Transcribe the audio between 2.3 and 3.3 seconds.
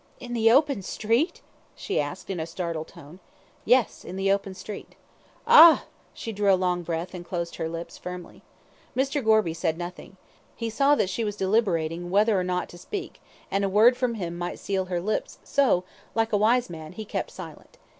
in a startled tone.